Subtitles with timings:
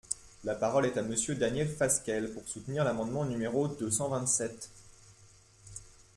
[0.45, 4.71] La parole est à Monsieur Daniel Fasquelle, pour soutenir l’amendement numéro deux cent vingt-sept.